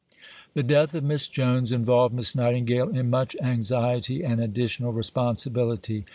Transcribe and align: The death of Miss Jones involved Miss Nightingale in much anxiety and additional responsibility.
The 0.55 0.63
death 0.63 0.95
of 0.95 1.03
Miss 1.03 1.27
Jones 1.27 1.71
involved 1.71 2.11
Miss 2.15 2.33
Nightingale 2.33 2.89
in 2.89 3.11
much 3.11 3.35
anxiety 3.39 4.23
and 4.23 4.41
additional 4.41 4.93
responsibility. 4.93 6.05